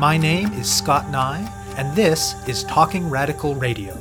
[0.00, 3.92] My name is Scott Neigh, and this is Talking Radical Radio.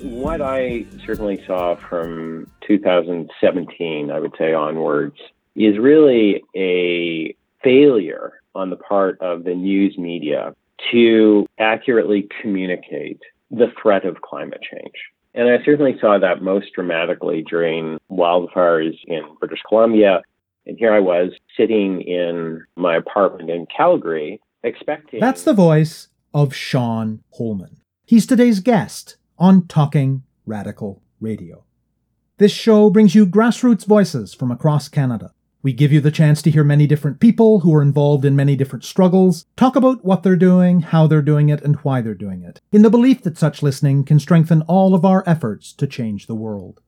[0.00, 5.18] What I certainly saw from 2017, I would say onwards,
[5.54, 7.35] is really a
[7.66, 10.54] failure on the part of the news media
[10.92, 13.20] to accurately communicate
[13.50, 14.94] the threat of climate change.
[15.34, 20.22] And I certainly saw that most dramatically during wildfires in British Columbia.
[20.64, 25.18] And here I was sitting in my apartment in Calgary, expecting.
[25.18, 27.78] That's the voice of Sean Holman.
[28.04, 31.64] He's today's guest on Talking Radical Radio.
[32.38, 35.32] This show brings you grassroots voices from across Canada.
[35.66, 38.54] We give you the chance to hear many different people who are involved in many
[38.54, 42.44] different struggles, talk about what they're doing, how they're doing it, and why they're doing
[42.44, 46.28] it, in the belief that such listening can strengthen all of our efforts to change
[46.28, 46.82] the world.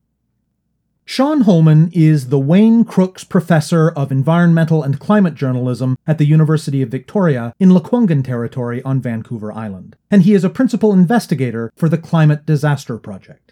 [1.04, 6.80] Sean Holman is the Wayne Crookes Professor of Environmental and Climate Journalism at the University
[6.80, 11.88] of Victoria in Lekwungen Territory on Vancouver Island, and he is a principal investigator for
[11.88, 13.47] the Climate Disaster Project.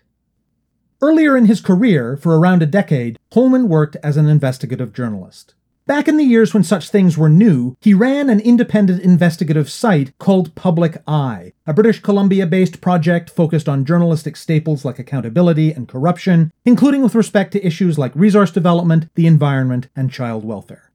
[1.02, 5.54] Earlier in his career, for around a decade, Holman worked as an investigative journalist.
[5.86, 10.16] Back in the years when such things were new, he ran an independent investigative site
[10.18, 15.86] called Public Eye, a British Columbia based project focused on journalistic staples like accountability and
[15.86, 20.90] corruption, including with respect to issues like resource development, the environment, and child welfare.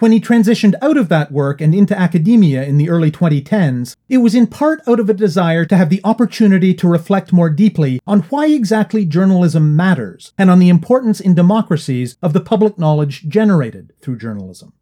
[0.00, 4.16] When he transitioned out of that work and into academia in the early 2010s, it
[4.16, 8.00] was in part out of a desire to have the opportunity to reflect more deeply
[8.06, 13.28] on why exactly journalism matters and on the importance in democracies of the public knowledge
[13.28, 14.72] generated through journalism.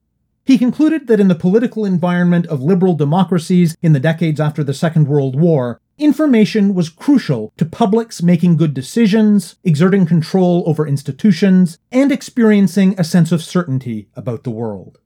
[0.44, 4.72] He concluded that in the political environment of liberal democracies in the decades after the
[4.72, 11.76] Second World War, information was crucial to publics making good decisions, exerting control over institutions,
[11.90, 15.00] and experiencing a sense of certainty about the world.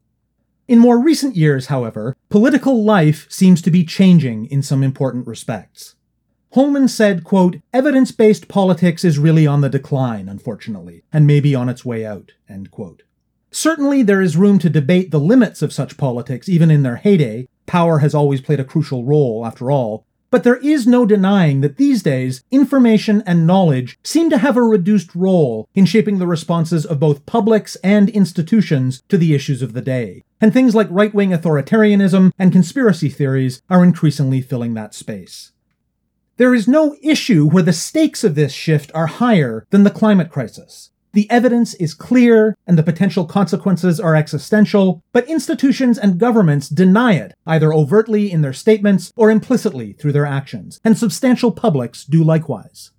[0.73, 5.97] In more recent years, however, political life seems to be changing in some important respects.
[6.55, 11.85] Holman said, quote, evidence-based politics is really on the decline, unfortunately, and maybe on its
[11.85, 13.03] way out, end quote.
[13.51, 17.49] Certainly there is room to debate the limits of such politics even in their heyday.
[17.67, 21.77] Power has always played a crucial role, after all, but there is no denying that
[21.77, 26.87] these days, information and knowledge seem to have a reduced role in shaping the responses
[26.87, 30.25] of both publics and institutions to the issues of the day.
[30.41, 35.53] And things like right wing authoritarianism and conspiracy theories are increasingly filling that space.
[36.39, 40.31] There is no issue where the stakes of this shift are higher than the climate
[40.31, 40.92] crisis.
[41.13, 47.15] The evidence is clear and the potential consequences are existential, but institutions and governments deny
[47.15, 52.25] it, either overtly in their statements or implicitly through their actions, and substantial publics do
[52.25, 52.93] likewise.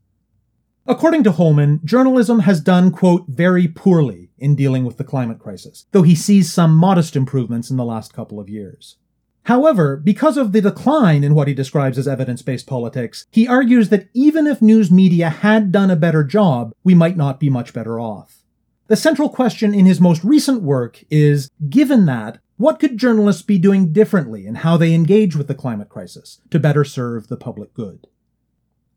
[0.85, 5.85] According to Holman, journalism has done, quote, very poorly in dealing with the climate crisis,
[5.91, 8.97] though he sees some modest improvements in the last couple of years.
[9.43, 13.89] However, because of the decline in what he describes as evidence based politics, he argues
[13.89, 17.73] that even if news media had done a better job, we might not be much
[17.73, 18.43] better off.
[18.87, 23.57] The central question in his most recent work is given that, what could journalists be
[23.57, 27.73] doing differently in how they engage with the climate crisis to better serve the public
[27.73, 28.07] good?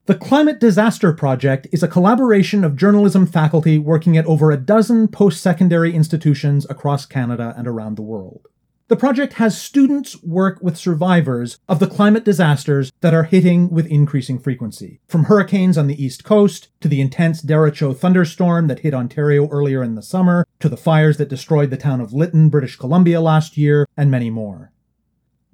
[0.06, 5.08] The Climate Disaster Project is a collaboration of journalism faculty working at over a dozen
[5.08, 8.46] post secondary institutions across Canada and around the world.
[8.88, 13.86] The project has students work with survivors of the climate disasters that are hitting with
[13.86, 18.94] increasing frequency, from hurricanes on the east coast to the intense derecho thunderstorm that hit
[18.94, 22.76] Ontario earlier in the summer, to the fires that destroyed the town of Lytton, British
[22.76, 24.70] Columbia last year, and many more.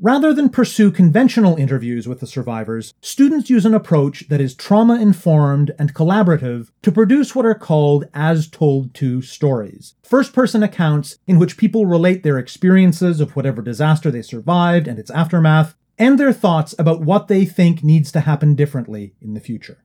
[0.04, 5.00] Rather than pursue conventional interviews with the survivors, students use an approach that is trauma
[5.00, 9.94] informed and collaborative to produce what are called as told to stories.
[10.02, 14.98] First person accounts in which people relate their experiences of whatever disaster they survived and
[14.98, 19.40] its aftermath, and their thoughts about what they think needs to happen differently in the
[19.40, 19.84] future.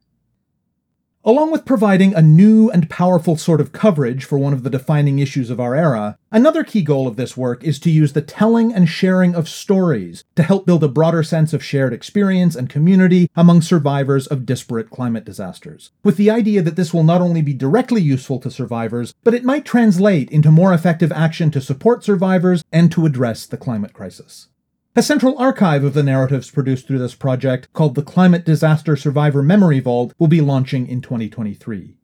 [1.28, 5.20] Along with providing a new and powerful sort of coverage for one of the defining
[5.20, 8.74] issues of our era, another key goal of this work is to use the telling
[8.74, 13.30] and sharing of stories to help build a broader sense of shared experience and community
[13.36, 17.54] among survivors of disparate climate disasters, with the idea that this will not only be
[17.54, 22.64] directly useful to survivors, but it might translate into more effective action to support survivors
[22.72, 24.48] and to address the climate crisis.
[24.98, 29.44] A central archive of the narratives produced through this project, called the Climate Disaster Survivor
[29.44, 31.98] Memory Vault, will be launching in 2023.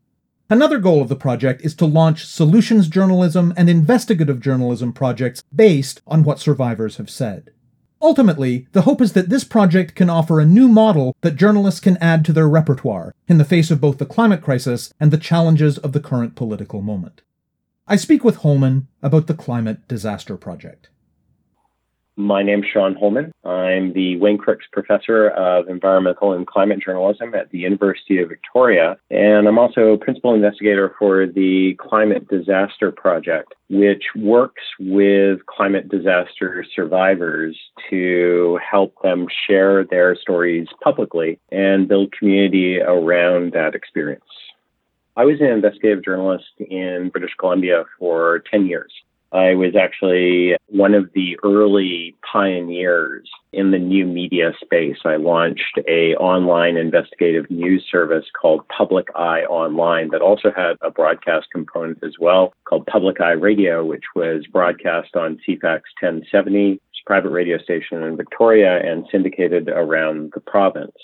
[0.47, 6.03] Another goal of the project is to launch solutions journalism and investigative journalism projects based
[6.05, 7.49] on what survivors have said.
[7.99, 11.97] Ultimately, the hope is that this project can offer a new model that journalists can
[11.97, 15.79] add to their repertoire in the face of both the climate crisis and the challenges
[15.79, 17.23] of the current political moment.
[17.87, 20.89] I speak with Holman about the Climate Disaster Project.
[22.15, 23.31] My name's Sean Holman.
[23.43, 28.97] I'm the Wayne Crookes Professor of Environmental and Climate Journalism at the University of Victoria,
[29.09, 36.63] and I'm also Principal Investigator for the Climate Disaster Project, which works with climate disaster
[36.75, 37.57] survivors
[37.89, 44.23] to help them share their stories publicly and build community around that experience.
[45.17, 48.91] I was an investigative journalist in British Columbia for 10 years.
[49.33, 54.97] I was actually one of the early pioneers in the new media space.
[55.05, 60.91] I launched a online investigative news service called Public Eye Online that also had a
[60.91, 67.29] broadcast component as well called Public Eye Radio, which was broadcast on CFAX 1070, private
[67.29, 70.95] radio station in Victoria and syndicated around the province.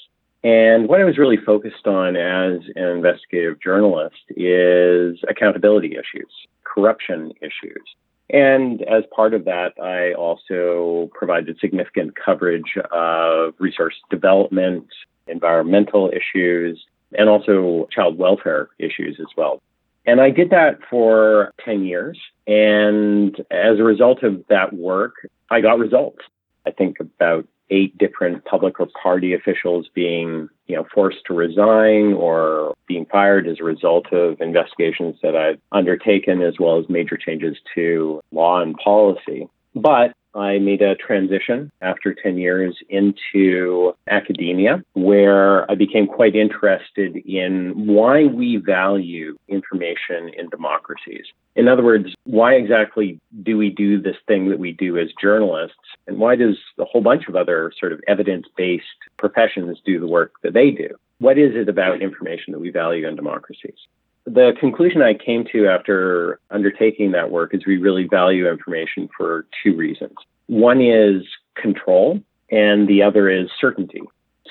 [0.44, 6.32] And what I was really focused on as an investigative journalist is accountability issues,
[6.64, 7.84] corruption issues.
[8.30, 14.88] And as part of that, I also provided significant coverage of resource development,
[15.28, 16.84] environmental issues,
[17.18, 19.62] and also child welfare issues as well.
[20.06, 22.20] And I did that for 10 years.
[22.48, 25.16] And as a result of that work,
[25.50, 26.20] I got results.
[26.66, 32.14] I think about eight different public or party officials being, you know, forced to resign
[32.14, 37.18] or being fired as a result of investigations that I've undertaken, as well as major
[37.18, 39.48] changes to law and policy.
[39.76, 47.18] But I made a transition after 10 years into academia, where I became quite interested
[47.18, 51.26] in why we value information in democracies.
[51.56, 55.76] In other words, why exactly do we do this thing that we do as journalists?
[56.08, 58.86] And why does a whole bunch of other sort of evidence based
[59.18, 60.90] professions do the work that they do?
[61.20, 63.78] What is it about information that we value in democracies?
[64.26, 69.46] The conclusion I came to after undertaking that work is we really value information for
[69.64, 70.16] two reasons.
[70.48, 71.24] One is
[71.56, 72.22] control,
[72.52, 74.02] and the other is certainty.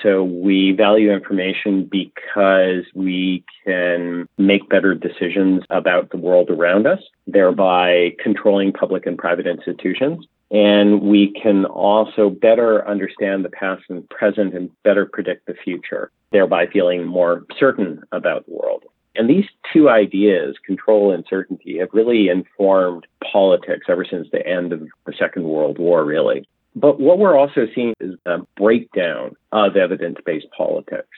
[0.01, 6.99] So we value information because we can make better decisions about the world around us,
[7.27, 10.25] thereby controlling public and private institutions.
[10.51, 16.11] And we can also better understand the past and present and better predict the future,
[16.31, 18.83] thereby feeling more certain about the world.
[19.19, 24.71] And these two ideas, control and certainty, have really informed politics ever since the end
[24.71, 26.47] of the Second World War, really.
[26.73, 31.09] But what we're also seeing is a breakdown of evidence based politics.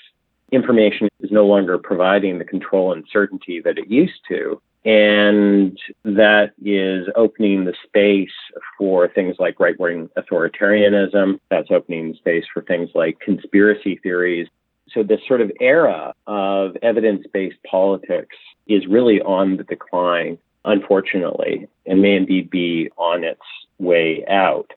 [0.52, 4.60] Information is no longer providing the control and certainty that it used to.
[4.84, 8.34] And that is opening the space
[8.80, 11.40] for things like right wing authoritarianism.
[11.52, 14.48] That's opening the space for things like conspiracy theories
[14.94, 18.36] so this sort of era of evidence-based politics
[18.68, 23.42] is really on the decline, unfortunately, and may indeed be on its
[23.80, 24.72] way out.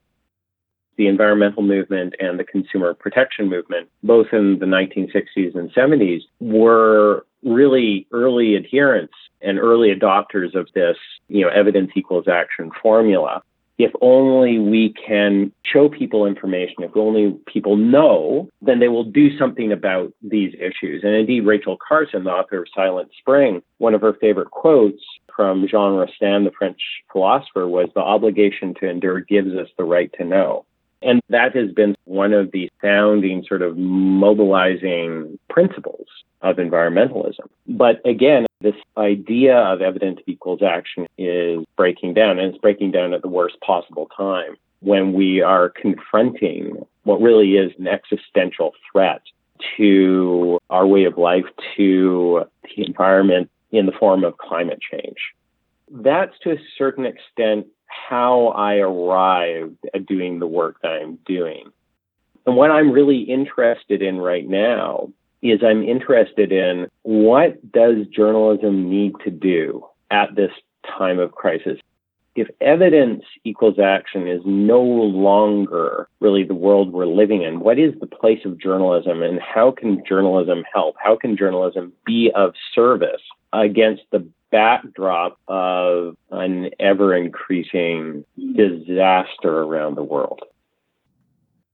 [0.97, 7.25] The environmental movement and the consumer protection movement, both in the 1960s and 70s, were
[7.43, 10.97] really early adherents and early adopters of this,
[11.27, 13.43] you know, evidence equals action formula
[13.77, 19.37] if only we can show people information, if only people know, then they will do
[19.37, 21.03] something about these issues.
[21.03, 25.03] And indeed, Rachel Carson, the author of Silent Spring, one of her favorite quotes
[25.35, 26.79] from Jean Rostand, the French
[27.11, 30.65] philosopher, was the obligation to endure gives us the right to know.
[31.05, 36.07] And that has been one of the founding sort of mobilizing principles
[36.41, 37.47] of environmentalism.
[37.67, 43.13] But again, this idea of evidence equals action is breaking down, and it's breaking down
[43.13, 49.21] at the worst possible time when we are confronting what really is an existential threat
[49.77, 51.45] to our way of life,
[51.77, 55.17] to the environment in the form of climate change.
[55.91, 57.67] That's to a certain extent
[58.07, 61.71] how I arrived at doing the work that I'm doing.
[62.45, 65.09] And what I'm really interested in right now
[65.41, 70.51] is I'm interested in what does journalism need to do at this
[70.97, 71.79] time of crisis?
[72.35, 77.93] If evidence equals action is no longer really the world we're living in, what is
[77.99, 80.95] the place of journalism and how can journalism help?
[80.99, 83.21] How can journalism be of service
[83.53, 88.23] against the backdrop of an ever increasing
[88.55, 90.39] disaster around the world?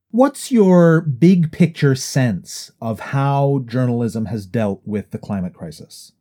[0.10, 6.14] What's your big picture sense of how journalism has dealt with the climate crisis?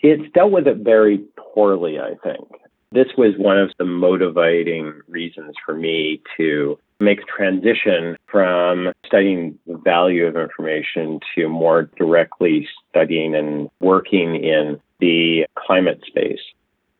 [0.00, 2.46] It's dealt with it very poorly, I think.
[2.92, 9.58] This was one of the motivating reasons for me to make a transition from studying
[9.66, 16.40] the value of information to more directly studying and working in the climate space.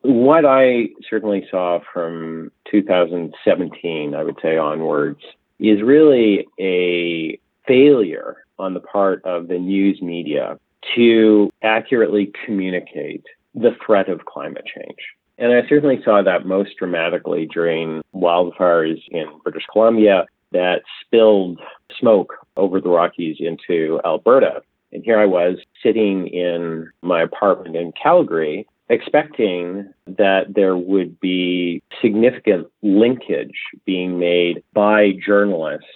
[0.01, 5.21] What I certainly saw from 2017, I would say onwards,
[5.59, 10.59] is really a failure on the part of the news media
[10.95, 13.23] to accurately communicate
[13.55, 14.99] the threat of climate change.
[15.37, 21.59] And I certainly saw that most dramatically during wildfires in British Columbia that spilled
[21.99, 24.61] smoke over the Rockies into Alberta.
[24.93, 31.83] And here I was sitting in my apartment in Calgary, expecting that there would be
[32.01, 35.87] significant linkage being made by journalists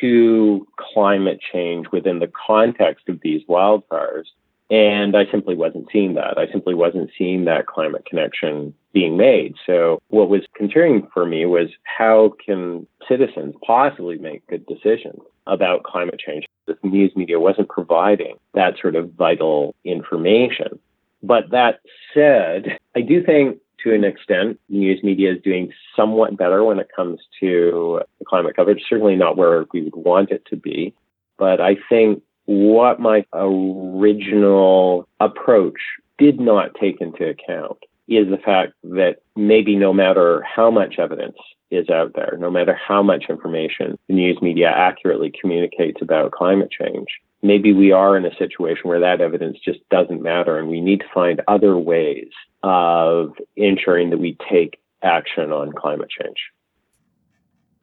[0.00, 4.24] to climate change within the context of these wildfires.
[4.70, 6.38] And I simply wasn't seeing that.
[6.38, 9.56] I simply wasn't seeing that climate connection being made.
[9.66, 15.82] So what was concerning for me was how can citizens possibly make good decisions about
[15.82, 16.46] climate change?
[16.66, 20.78] The news media wasn't providing that sort of vital information.
[21.22, 21.80] But that
[22.14, 26.88] said, I do think to an extent, news media is doing somewhat better when it
[26.94, 28.82] comes to climate coverage.
[28.88, 30.94] Certainly not where we would want it to be.
[31.38, 35.78] But I think what my original approach
[36.18, 37.78] did not take into account
[38.08, 41.36] is the fact that maybe no matter how much evidence
[41.70, 46.72] is out there, no matter how much information the news media accurately communicates about climate
[46.72, 47.06] change,
[47.40, 50.98] maybe we are in a situation where that evidence just doesn't matter and we need
[50.98, 52.30] to find other ways
[52.64, 56.50] of ensuring that we take action on climate change.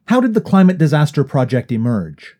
[0.08, 2.37] How did the Climate Disaster Project emerge?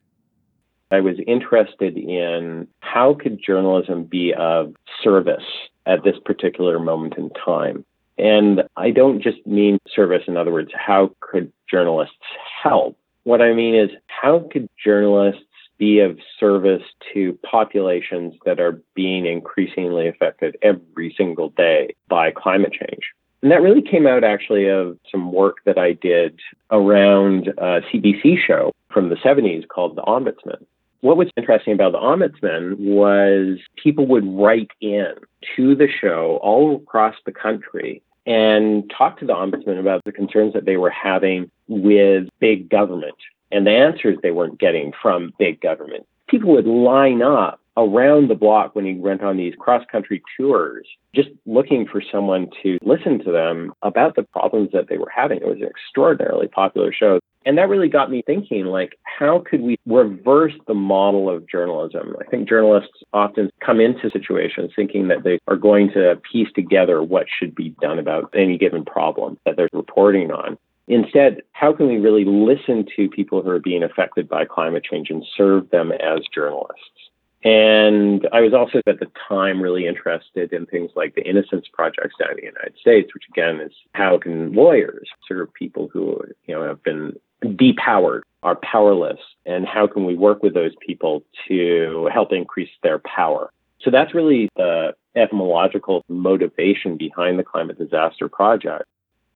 [0.91, 5.45] I was interested in how could journalism be of service
[5.87, 7.85] at this particular moment in time.
[8.17, 12.17] And I don't just mean service, in other words, how could journalists
[12.63, 12.97] help?
[13.25, 15.43] What I mean is, how could journalists
[15.77, 22.73] be of service to populations that are being increasingly affected every single day by climate
[22.73, 23.13] change?
[23.43, 26.41] And that really came out actually of some work that I did
[26.73, 30.65] around a CBC show from the 70s called The Ombudsman.
[31.01, 35.15] What was interesting about The Ombudsman was people would write in
[35.57, 40.55] to the show all across the country and talk to the Ombudsman about the concerns
[40.55, 43.15] that they were having with big government
[43.53, 46.05] and the answers they weren't getting from big government.
[46.29, 50.87] People would line up around the block when he went on these cross country tours,
[51.15, 55.39] just looking for someone to listen to them about the problems that they were having.
[55.39, 57.21] It was an extraordinarily popular show.
[57.47, 62.15] And that really got me thinking like, how could we reverse the model of journalism?
[62.21, 67.03] I think journalists often come into situations thinking that they are going to piece together
[67.03, 70.59] what should be done about any given problem that they're reporting on.
[70.89, 75.11] Instead, how can we really listen to people who are being affected by climate change
[75.11, 77.09] and serve them as journalists?
[77.45, 82.17] And I was also at the time really interested in things like the Innocence Projects
[82.19, 86.55] down in the United States, which again is how can lawyers serve people who you
[86.55, 92.09] know have been depowered, are powerless, and how can we work with those people to
[92.13, 93.53] help increase their power?
[93.81, 98.85] So that's really the etymological motivation behind the Climate Disaster Project.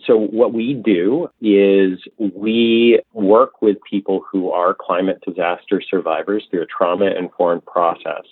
[0.06, 6.62] So what we do is we work with people who are climate disaster survivors through
[6.62, 8.24] a trauma informed process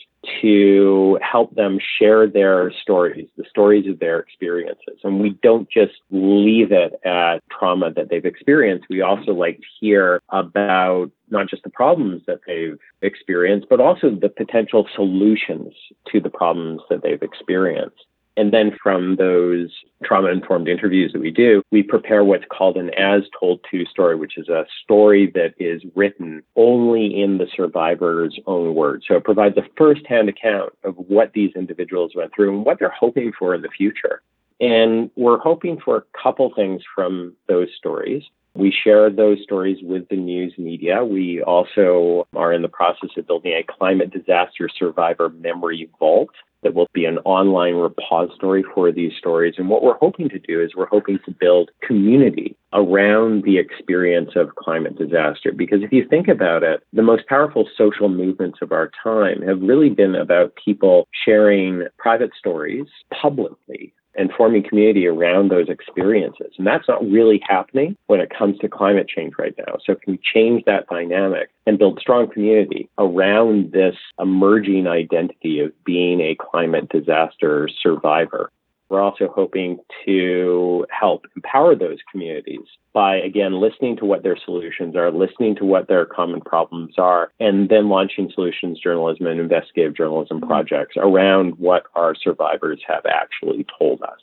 [0.43, 4.99] to help them share their stories, the stories of their experiences.
[5.03, 8.87] And we don't just leave it at trauma that they've experienced.
[8.91, 14.11] We also like to hear about not just the problems that they've experienced, but also
[14.11, 15.73] the potential solutions
[16.13, 18.05] to the problems that they've experienced.
[18.41, 19.69] And then from those
[20.03, 24.17] trauma informed interviews that we do, we prepare what's called an as told to story,
[24.17, 29.05] which is a story that is written only in the survivor's own words.
[29.07, 32.79] So it provides a first hand account of what these individuals went through and what
[32.79, 34.23] they're hoping for in the future.
[34.59, 38.23] And we're hoping for a couple things from those stories.
[38.55, 41.05] We share those stories with the news media.
[41.05, 46.31] We also are in the process of building a climate disaster survivor memory vault
[46.63, 49.55] that will be an online repository for these stories.
[49.59, 54.31] And what we're hoping to do is we're hoping to build community around the experience
[54.37, 55.53] of climate disaster.
[55.53, 59.61] Because if you think about it, the most powerful social movements of our time have
[59.61, 66.53] really been about people sharing private stories publicly and forming community around those experiences.
[66.59, 69.79] And that's not really happening when it comes to climate change right now.
[69.83, 75.73] So, can we change that dynamic and build strong community around this emerging identity of
[75.85, 78.51] being a climate disaster survivor?
[78.91, 84.97] We're also hoping to help empower those communities by, again, listening to what their solutions
[84.97, 89.97] are, listening to what their common problems are, and then launching solutions journalism and investigative
[89.97, 94.21] journalism projects around what our survivors have actually told us.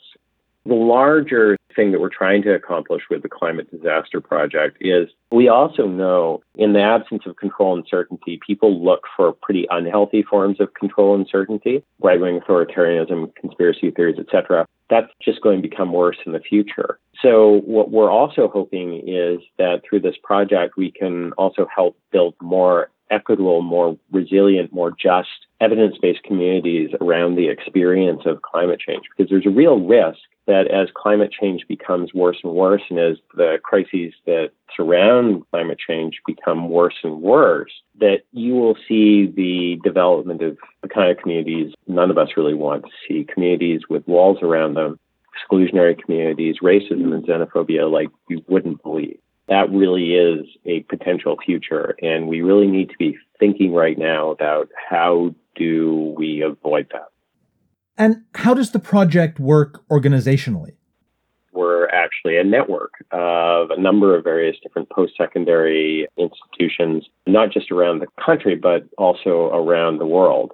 [0.66, 5.48] The larger thing that we're trying to accomplish with the Climate Disaster Project is we
[5.48, 10.60] also know in the absence of control and certainty, people look for pretty unhealthy forms
[10.60, 14.66] of control and certainty, right wing authoritarianism, conspiracy theories, etc.
[14.90, 16.98] That's just going to become worse in the future.
[17.20, 22.34] So, what we're also hoping is that through this project, we can also help build
[22.40, 25.28] more equitable, more resilient, more just
[25.60, 30.66] evidence based communities around the experience of climate change because there's a real risk that
[30.68, 36.20] as climate change becomes worse and worse, and as the crises that surround climate change
[36.26, 41.74] become worse and worse, that you will see the development of the kind of communities
[41.86, 44.98] none of us really want to see communities with walls around them,
[45.36, 49.18] exclusionary communities, racism and xenophobia like you wouldn't believe.
[49.48, 54.30] That really is a potential future, and we really need to be thinking right now
[54.30, 57.08] about how do we avoid that.
[57.96, 60.76] And how does the project work organizationally?
[61.52, 67.72] We're actually a network of a number of various different post secondary institutions, not just
[67.72, 70.52] around the country, but also around the world.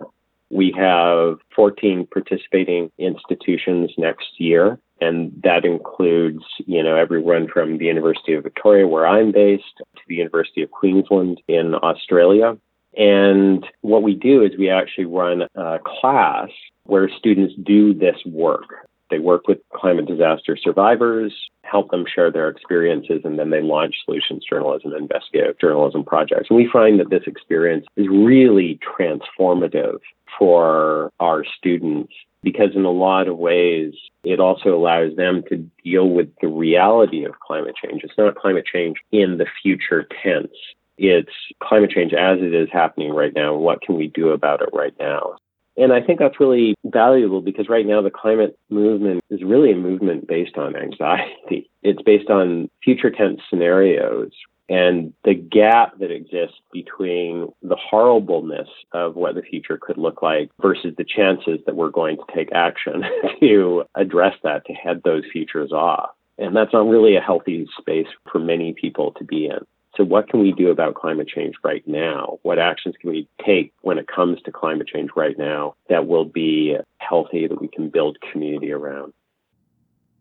[0.50, 7.86] We have 14 participating institutions next year, and that includes, you know, everyone from the
[7.86, 12.56] University of Victoria, where I'm based, to the University of Queensland in Australia.
[12.96, 16.48] And what we do is we actually run a class
[16.84, 18.88] where students do this work.
[19.10, 21.32] They work with climate disaster survivors,
[21.62, 26.46] help them share their experiences, and then they launch solutions journalism investigative journalism projects.
[26.50, 29.98] And we find that this experience is really transformative
[30.38, 32.12] for our students
[32.44, 37.24] because, in a lot of ways, it also allows them to deal with the reality
[37.24, 38.02] of climate change.
[38.04, 40.52] It's not climate change in the future tense.
[40.96, 43.54] It's climate change as it is happening right now.
[43.54, 45.37] What can we do about it right now?
[45.76, 49.76] And I think that's really valuable because right now the climate movement is really a
[49.76, 51.68] movement based on anxiety.
[51.83, 54.30] It's based on future tense scenarios
[54.68, 60.50] and the gap that exists between the horribleness of what the future could look like
[60.61, 63.05] versus the chances that we're going to take action
[63.40, 66.11] to address that, to head those futures off.
[66.38, 69.59] And that's not really a healthy space for many people to be in.
[69.96, 72.38] So, what can we do about climate change right now?
[72.42, 76.24] What actions can we take when it comes to climate change right now that will
[76.24, 79.12] be healthy, that we can build community around?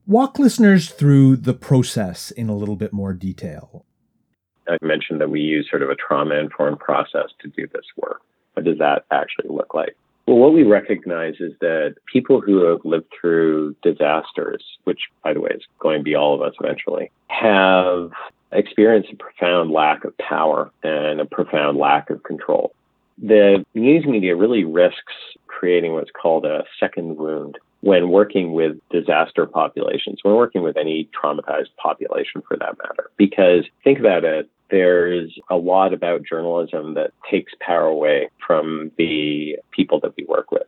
[0.05, 3.85] Walk listeners through the process in a little bit more detail.
[4.67, 8.21] I mentioned that we use sort of a trauma informed process to do this work.
[8.53, 9.95] What does that actually look like?
[10.25, 15.41] Well, what we recognize is that people who have lived through disasters, which, by the
[15.41, 18.11] way, is going to be all of us eventually, have
[18.53, 22.73] experienced a profound lack of power and a profound lack of control.
[23.21, 25.13] The news media really risks
[25.47, 31.09] creating what's called a second wound when working with disaster populations, when working with any
[31.21, 33.09] traumatized population for that matter.
[33.17, 39.55] Because think about it, there's a lot about journalism that takes power away from the
[39.69, 40.63] people that we work with.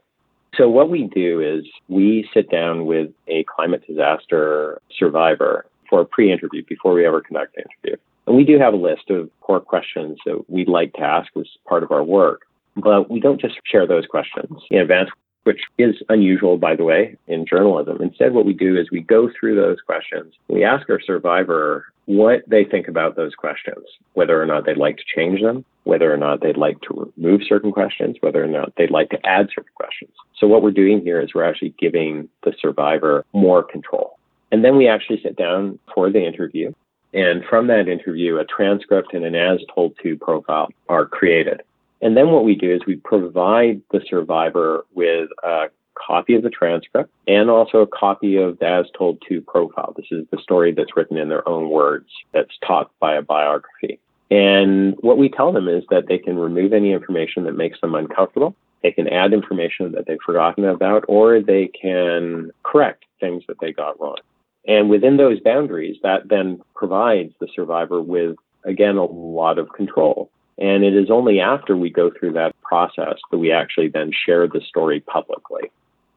[0.56, 6.06] So, what we do is we sit down with a climate disaster survivor for a
[6.06, 7.98] pre interview before we ever conduct an interview.
[8.28, 11.48] And we do have a list of core questions that we'd like to ask as
[11.68, 12.44] part of our work,
[12.76, 15.10] but we don't just share those questions in advance,
[15.46, 18.02] which is unusual, by the way, in journalism.
[18.02, 20.34] Instead, what we do is we go through those questions.
[20.48, 24.98] We ask our survivor what they think about those questions, whether or not they'd like
[24.98, 28.74] to change them, whether or not they'd like to remove certain questions, whether or not
[28.76, 30.12] they'd like to add certain questions.
[30.36, 34.18] So, what we're doing here is we're actually giving the survivor more control.
[34.52, 36.74] And then we actually sit down for the interview.
[37.14, 41.62] And from that interview, a transcript and an as told to profile are created.
[42.02, 46.50] And then what we do is we provide the survivor with a copy of the
[46.50, 49.94] transcript and also a copy of the as told to profile.
[49.96, 54.00] This is the story that's written in their own words, that's taught by a biography.
[54.30, 57.96] And what we tell them is that they can remove any information that makes them
[57.96, 58.56] uncomfortable.
[58.84, 63.72] They can add information that they've forgotten about, or they can correct things that they
[63.72, 64.18] got wrong.
[64.68, 70.30] And within those boundaries, that then provides the survivor with, again, a lot of control.
[70.58, 74.48] And it is only after we go through that process that we actually then share
[74.48, 75.72] the story publicly.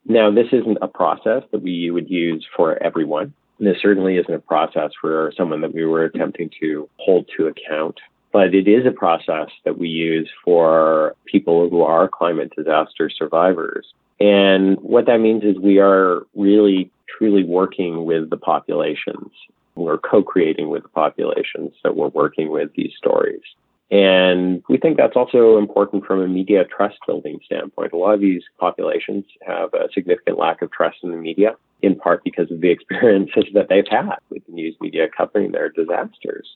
[0.07, 3.35] Now, this isn't a process that we would use for everyone.
[3.61, 7.98] This certainly isn't a process for someone that we were attempting to hold to account,
[8.33, 13.92] but it is a process that we use for people who are climate disaster survivors.
[14.20, 19.31] And what that means is we are really, truly working with the populations.
[19.74, 23.42] We're co creating with the populations that we're working with these stories.
[23.90, 27.92] And we think that's also important from a media trust building standpoint.
[27.92, 31.96] A lot of these populations have a significant lack of trust in the media, in
[31.96, 36.46] part because of the experiences that they've had with the news media covering their disasters.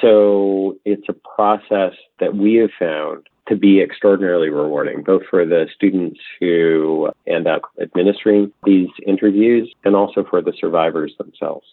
[0.00, 5.66] So it's a process that we have found to be extraordinarily rewarding, both for the
[5.74, 11.66] students who end up administering these interviews and also for the survivors themselves.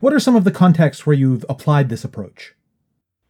[0.00, 2.54] What are some of the contexts where you've applied this approach?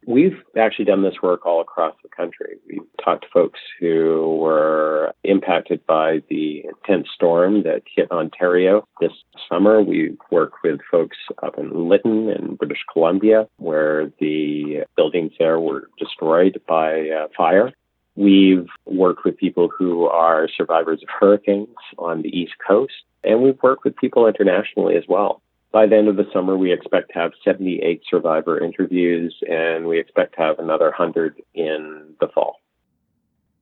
[0.07, 2.55] We've actually done this work all across the country.
[2.65, 9.11] We've talked to folks who were impacted by the intense storm that hit Ontario this
[9.49, 9.81] summer.
[9.81, 15.89] We've worked with folks up in Lytton in British Columbia, where the buildings there were
[15.99, 17.73] destroyed by uh, fire.
[18.15, 22.93] We've worked with people who are survivors of hurricanes on the East Coast,
[23.25, 25.41] and we've worked with people internationally as well.
[25.77, 29.99] By the end of the summer, we expect to have 78 survivor interviews, and we
[29.99, 32.55] expect to have another 100 in the fall.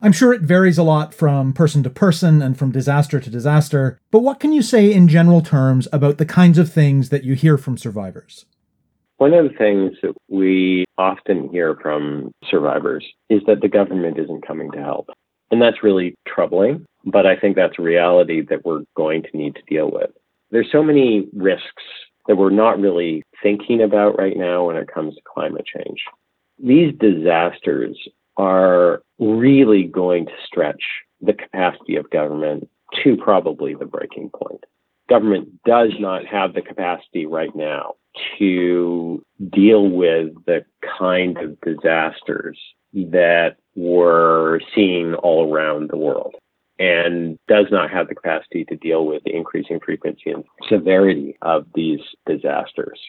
[0.02, 4.00] I'm sure it varies a lot from person to person and from disaster to disaster,
[4.12, 7.34] but what can you say in general terms about the kinds of things that you
[7.34, 8.46] hear from survivors?
[9.18, 14.48] One of the things that we often hear from survivors is that the government isn't
[14.48, 15.10] coming to help.
[15.52, 19.56] And that's really troubling, but I think that's a reality that we're going to need
[19.56, 20.12] to deal with.
[20.52, 21.84] There's so many risks
[22.28, 26.04] that we're not really thinking about right now when it comes to climate change.
[26.58, 27.98] These disasters
[28.38, 30.82] are really going to stretch
[31.22, 32.70] the capacity of government
[33.04, 34.64] to probably the breaking point.
[35.10, 37.94] Government does not have the capacity right now
[38.40, 40.66] to deal with the
[40.98, 42.58] kind of disasters
[42.94, 46.34] that we're seeing all around the world
[46.80, 51.66] and does not have the capacity to deal with the increasing frequency and severity of
[51.74, 53.00] these disasters.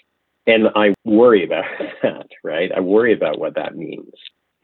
[0.46, 1.64] And I worry about
[2.02, 2.70] that, right?
[2.74, 4.14] I worry about what that means.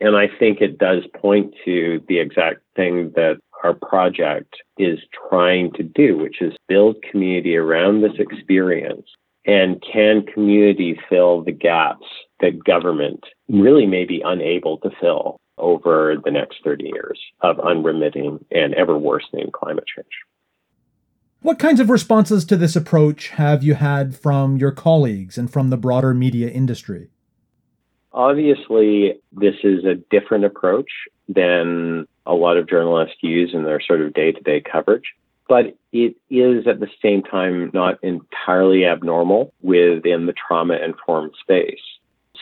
[0.00, 5.72] And I think it does point to the exact thing that our project is trying
[5.74, 9.06] to do, which is build community around this experience.
[9.44, 12.06] And can community fill the gaps
[12.40, 18.44] that government really may be unable to fill over the next 30 years of unremitting
[18.50, 20.06] and ever worsening climate change.
[21.42, 25.70] What kinds of responses to this approach have you had from your colleagues and from
[25.70, 27.10] the broader media industry?
[28.12, 30.90] Obviously, this is a different approach
[31.28, 35.14] than a lot of journalists use in their sort of day to day coverage,
[35.48, 41.82] but it is at the same time not entirely abnormal within the trauma informed space.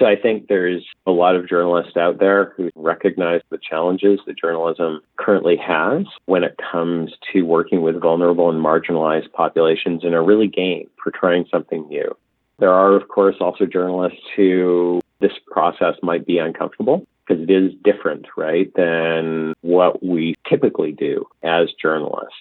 [0.01, 4.39] So I think there's a lot of journalists out there who recognize the challenges that
[4.39, 10.25] journalism currently has when it comes to working with vulnerable and marginalized populations and are
[10.25, 12.17] really game for trying something new.
[12.61, 17.75] There are, of course, also journalists who this process might be uncomfortable because it is
[17.85, 22.33] different, right, than what we typically do as journalists.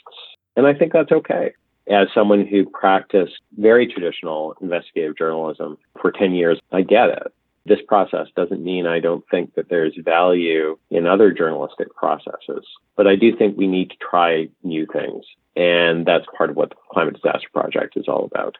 [0.55, 1.51] And I think that's okay
[1.91, 7.33] as someone who practiced very traditional investigative journalism for 10 years, I get it
[7.65, 13.07] this process doesn't mean I don't think that there's value in other journalistic processes, but
[13.07, 15.25] I do think we need to try new things.
[15.55, 18.57] And that's part of what the Climate Disaster Project is all about.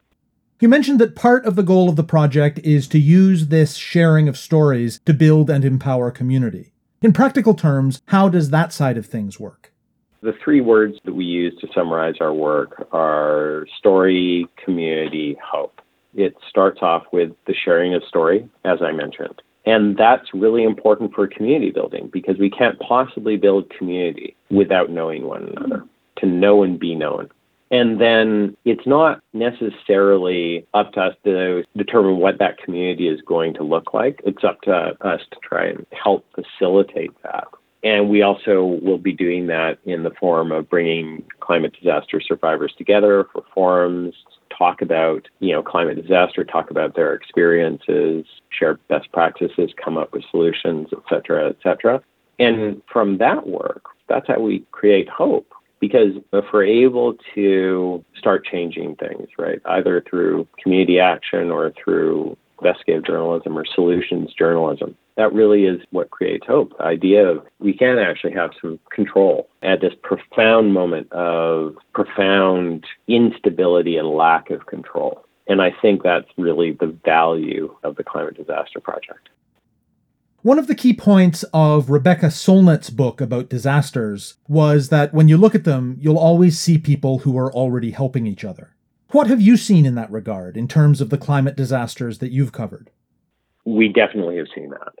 [0.60, 4.28] You mentioned that part of the goal of the project is to use this sharing
[4.28, 6.74] of stories to build and empower community.
[7.00, 9.72] In practical terms, how does that side of things work?
[10.20, 15.80] The three words that we use to summarize our work are story, community, hope.
[16.14, 19.42] It starts off with the sharing of story, as I mentioned.
[19.66, 25.26] And that's really important for community building because we can't possibly build community without knowing
[25.26, 25.84] one another,
[26.18, 27.28] to know and be known.
[27.70, 33.54] And then it's not necessarily up to us to determine what that community is going
[33.54, 34.20] to look like.
[34.24, 37.46] It's up to us to try and help facilitate that.
[37.82, 42.74] And we also will be doing that in the form of bringing climate disaster survivors
[42.76, 44.14] together for forums,
[44.60, 50.12] talk about, you know, climate disaster, talk about their experiences, share best practices, come up
[50.12, 52.02] with solutions, et cetera, et cetera.
[52.38, 55.50] And from that work, that's how we create hope.
[55.80, 62.36] Because if we're able to start changing things, right, either through community action or through
[62.60, 66.72] investigative journalism or solutions journalism, that really is what creates hope.
[66.78, 72.86] The idea of we can actually have some control at this profound moment of profound
[73.06, 75.22] instability and lack of control.
[75.46, 79.28] And I think that's really the value of the Climate Disaster Project.
[80.40, 85.36] One of the key points of Rebecca Solnit's book about disasters was that when you
[85.36, 88.74] look at them, you'll always see people who are already helping each other.
[89.10, 92.52] What have you seen in that regard in terms of the climate disasters that you've
[92.52, 92.90] covered?
[93.66, 94.94] We definitely have seen that.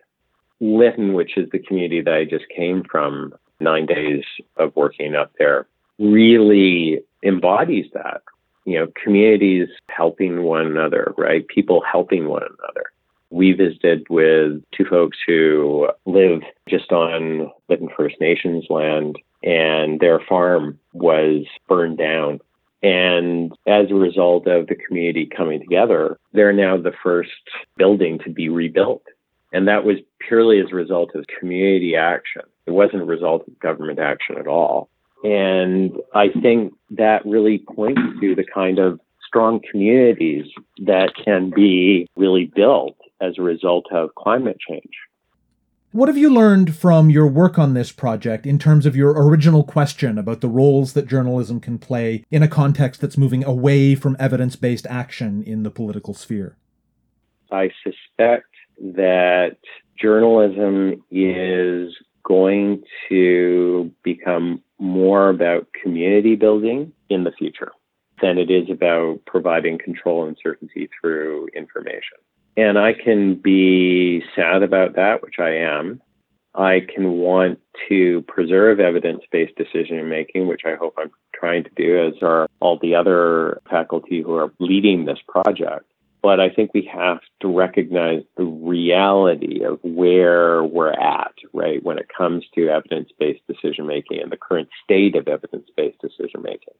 [0.60, 4.24] Lytton, which is the community that I just came from, nine days
[4.56, 5.66] of working up there,
[5.98, 8.22] really embodies that.
[8.64, 11.46] You know, communities helping one another, right?
[11.48, 12.86] People helping one another.
[13.30, 20.20] We visited with two folks who live just on Lytton First Nations land, and their
[20.20, 22.40] farm was burned down.
[22.82, 27.30] And as a result of the community coming together, they're now the first
[27.76, 29.02] building to be rebuilt.
[29.52, 32.42] And that was purely as a result of community action.
[32.66, 34.88] It wasn't a result of government action at all.
[35.24, 40.46] And I think that really points to the kind of strong communities
[40.86, 44.94] that can be really built as a result of climate change.
[45.92, 49.64] What have you learned from your work on this project in terms of your original
[49.64, 54.16] question about the roles that journalism can play in a context that's moving away from
[54.20, 56.56] evidence based action in the political sphere?
[57.50, 58.49] I suspect
[58.80, 59.56] that
[60.00, 67.72] journalism is going to become more about community building in the future
[68.22, 72.18] than it is about providing control and certainty through information.
[72.56, 76.02] And I can be sad about that, which I am.
[76.54, 81.70] I can want to preserve evidence based decision making, which I hope I'm trying to
[81.76, 85.89] do, as are all the other faculty who are leading this project.
[86.22, 91.98] But I think we have to recognize the reality of where we're at, right, when
[91.98, 96.42] it comes to evidence based decision making and the current state of evidence based decision
[96.42, 96.74] making.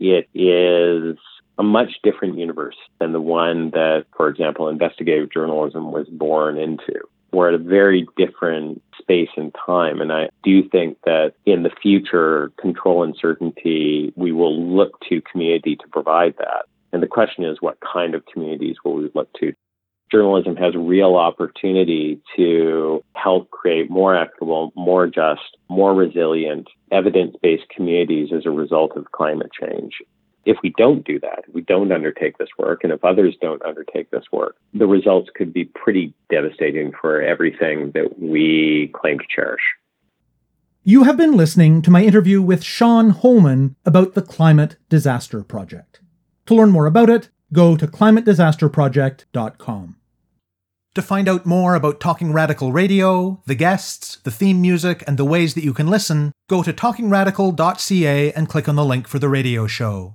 [0.00, 1.16] It is
[1.58, 7.00] a much different universe than the one that, for example, investigative journalism was born into.
[7.32, 10.00] We're at a very different space and time.
[10.00, 15.22] And I do think that in the future, control and certainty, we will look to
[15.22, 16.66] community to provide that.
[16.94, 19.52] And the question is, what kind of communities will we look to?
[20.12, 27.68] Journalism has real opportunity to help create more equitable, more just, more resilient, evidence based
[27.74, 29.94] communities as a result of climate change.
[30.44, 33.64] If we don't do that, if we don't undertake this work, and if others don't
[33.64, 39.24] undertake this work, the results could be pretty devastating for everything that we claim to
[39.34, 39.62] cherish.
[40.84, 45.98] You have been listening to my interview with Sean Holman about the Climate Disaster Project.
[46.46, 49.96] To learn more about it, go to climatedisasterproject.com.
[50.94, 55.24] To find out more about Talking Radical Radio, the guests, the theme music, and the
[55.24, 59.28] ways that you can listen, go to talkingradical.ca and click on the link for the
[59.28, 60.14] radio show.